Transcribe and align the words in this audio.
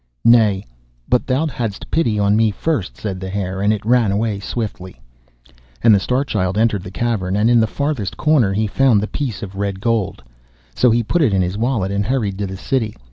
'Nay, 0.25 0.65
but 1.07 1.27
thou 1.27 1.45
hadst 1.45 1.91
pity 1.91 2.17
on 2.17 2.35
me 2.35 2.49
first,' 2.49 2.97
said 2.97 3.19
the 3.19 3.29
Hare, 3.29 3.61
and 3.61 3.71
it 3.71 3.85
ran 3.85 4.11
away 4.11 4.39
swiftly. 4.39 4.99
And 5.83 5.93
the 5.93 5.99
Star 5.99 6.23
Child 6.25 6.57
entered 6.57 6.81
the 6.81 6.89
cavern, 6.89 7.35
and 7.35 7.51
in 7.51 7.61
its 7.61 7.71
farthest 7.71 8.17
corner 8.17 8.51
he 8.51 8.65
found 8.65 8.99
the 8.99 9.05
piece 9.07 9.43
of 9.43 9.53
red 9.53 9.79
gold. 9.79 10.23
So 10.73 10.89
he 10.89 11.03
put 11.03 11.21
it 11.21 11.35
in 11.35 11.43
his 11.43 11.55
wallet, 11.55 11.91
and 11.91 12.03
hurried 12.07 12.39
to 12.39 12.47
the 12.47 12.57
city. 12.57 12.95